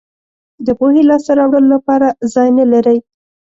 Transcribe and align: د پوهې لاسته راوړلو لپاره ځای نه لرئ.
د 0.65 0.67
پوهې 0.79 1.01
لاسته 1.09 1.31
راوړلو 1.39 1.73
لپاره 1.75 2.07
ځای 2.33 2.49
نه 2.57 2.65
لرئ. 2.71 2.97